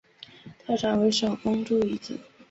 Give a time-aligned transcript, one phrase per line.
[0.57, 2.19] 特产为手工猪胰子。